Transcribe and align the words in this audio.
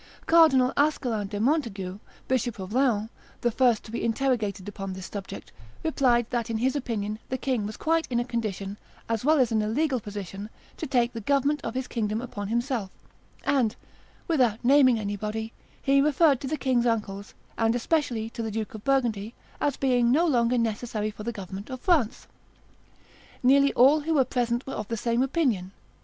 Cardinal 0.25 0.73
Ascelin 0.77 1.27
de 1.29 1.39
Montaigu, 1.39 1.99
Bishop 2.27 2.57
of 2.57 2.73
Laon, 2.73 3.11
the 3.41 3.51
first 3.51 3.83
to 3.83 3.91
be 3.91 4.03
interrogated 4.03 4.67
upon 4.67 4.93
this 4.93 5.05
subject, 5.05 5.51
replied 5.83 6.25
that, 6.31 6.49
in 6.49 6.57
his 6.57 6.75
opinion, 6.75 7.19
the 7.29 7.37
king 7.37 7.67
was 7.67 7.77
quite 7.77 8.07
in 8.09 8.19
a 8.19 8.25
condition, 8.25 8.77
as 9.07 9.23
well 9.23 9.37
as 9.37 9.51
in 9.51 9.61
a 9.61 9.67
legal 9.67 9.99
position, 9.99 10.49
to 10.75 10.87
take 10.87 11.13
the 11.13 11.21
government 11.21 11.61
of 11.63 11.75
his 11.75 11.87
kingdom 11.87 12.19
upon 12.19 12.47
himself, 12.47 12.89
and, 13.43 13.75
without 14.27 14.65
naming 14.65 14.97
anybody, 14.99 15.53
he 15.79 16.01
referred 16.01 16.41
to 16.41 16.47
the 16.47 16.57
king's 16.57 16.87
uncles, 16.87 17.35
and 17.55 17.75
especially 17.75 18.27
to 18.27 18.41
the 18.41 18.49
Duke 18.49 18.73
of 18.73 18.83
Burgundy, 18.83 19.35
as 19.61 19.77
being 19.77 20.11
no 20.11 20.25
longer 20.25 20.57
necessary 20.57 21.11
for 21.11 21.21
the 21.21 21.31
government 21.31 21.69
of 21.69 21.79
France. 21.79 22.25
Nearly 23.43 23.71
all 23.73 23.99
who 23.99 24.15
were 24.15 24.25
present 24.25 24.65
were 24.65 24.73
of 24.73 24.87
the 24.87 24.97
same 24.97 25.21
opinion. 25.21 25.73